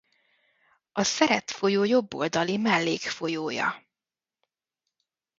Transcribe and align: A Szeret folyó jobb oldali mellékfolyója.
A 0.91 1.03
Szeret 1.03 1.51
folyó 1.51 1.83
jobb 1.83 2.13
oldali 2.13 2.57
mellékfolyója. 2.57 3.83